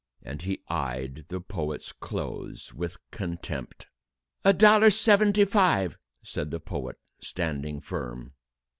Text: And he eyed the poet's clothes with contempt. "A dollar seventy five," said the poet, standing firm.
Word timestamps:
And 0.23 0.41
he 0.41 0.63
eyed 0.67 1.25
the 1.27 1.39
poet's 1.39 1.91
clothes 1.91 2.73
with 2.73 2.97
contempt. 3.11 3.85
"A 4.43 4.51
dollar 4.51 4.89
seventy 4.89 5.45
five," 5.45 5.95
said 6.23 6.49
the 6.49 6.59
poet, 6.59 6.97
standing 7.21 7.79
firm. 7.81 8.33